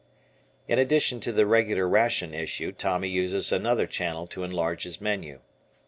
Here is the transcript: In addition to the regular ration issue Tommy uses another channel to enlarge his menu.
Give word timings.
In 0.67 0.79
addition 0.79 1.19
to 1.19 1.31
the 1.31 1.45
regular 1.45 1.87
ration 1.87 2.33
issue 2.33 2.71
Tommy 2.71 3.07
uses 3.07 3.51
another 3.51 3.85
channel 3.85 4.25
to 4.25 4.43
enlarge 4.43 4.81
his 4.81 4.99
menu. 4.99 5.41